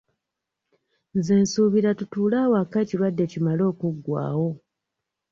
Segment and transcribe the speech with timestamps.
[1.17, 4.49] Nze nsuubira tutuule awaka ekirwadde kimale okuggwawo.